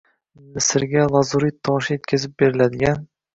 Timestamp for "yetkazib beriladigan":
1.97-3.07